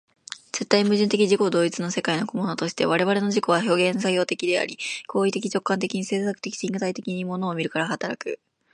[0.51, 8.39] 絶対矛盾的自己同一の世界の個物として、我々の自己は表現作用的であり、行為的直観的に制作的身体的に物を見るから働く。